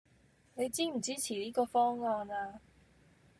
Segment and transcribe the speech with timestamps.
[0.55, 2.59] 你支唔支持呢個方案呀